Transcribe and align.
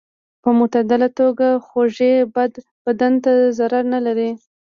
په 0.41 0.49
معتدله 0.57 1.09
توګه 1.19 1.47
خوږې 1.67 2.13
بدن 2.85 3.13
ته 3.23 3.31
ضرر 3.57 3.83
نه 3.93 3.99
لري. 4.05 4.29